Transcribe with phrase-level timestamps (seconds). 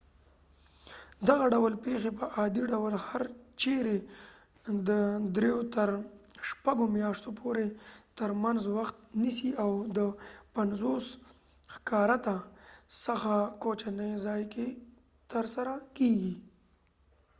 [1.27, 3.21] دغه ډول پیښې په عادي ډول هر
[3.61, 3.97] چیرې
[4.87, 4.89] د
[5.35, 5.89] درېو تر
[6.49, 7.65] شپږو میاشتو پورې
[8.19, 9.99] تر منځ وخت نیسي او د
[10.55, 11.05] 50
[11.73, 12.17] هکتاره
[13.05, 13.33] څخه
[13.63, 14.67] کوچنی ځای کې
[15.31, 16.35] ترسره کېږي